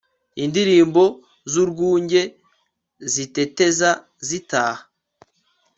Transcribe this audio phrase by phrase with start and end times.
[0.43, 1.03] indilimbo
[1.51, 2.21] z'urwunge,
[3.11, 3.89] ziteteza
[4.27, 4.83] zitaha